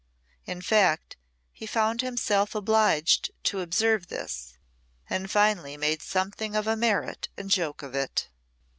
In 0.45 0.63
fact, 0.63 1.15
he 1.51 1.67
found 1.67 2.01
himself 2.01 2.55
obliged 2.55 3.29
to 3.43 3.59
observe 3.61 4.07
this, 4.07 4.57
and 5.07 5.29
finally 5.29 5.77
made 5.77 6.01
something 6.01 6.55
of 6.55 6.65
a 6.65 6.75
merit 6.75 7.29
and 7.37 7.51
joke 7.51 7.83
of 7.83 7.93
it. 7.93 8.27